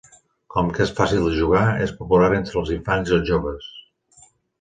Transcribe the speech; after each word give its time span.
Com 0.53 0.69
que 0.77 0.81
és 0.85 0.93
fàcil 0.99 1.27
de 1.27 1.33
jugar, 1.39 1.61
és 1.87 1.93
popular 1.99 2.29
entre 2.37 2.57
els 2.63 2.71
infants 2.77 3.13
i 3.13 3.15
els 3.19 3.29
joves. 3.29 3.69